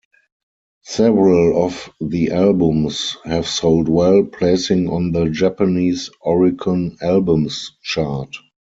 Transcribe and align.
Several 0.81 1.63
of 1.63 1.87
the 2.01 2.31
albums 2.31 3.17
have 3.23 3.45
sold 3.45 3.87
well, 3.87 4.23
placing 4.23 4.89
on 4.89 5.11
the 5.11 5.27
Japanese 5.29 6.09
Oricon 6.25 6.97
Albums 7.03 7.73
Chart. 7.83 8.35